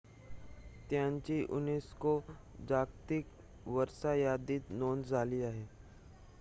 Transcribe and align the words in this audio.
त्यांची 0.89 1.37
unesco 1.49 2.17
जागतिक 2.69 3.67
वारसा 3.67 4.13
यादीत 4.15 4.71
नोंद 4.71 5.03
झाली 5.05 5.43
आहे 5.43 5.65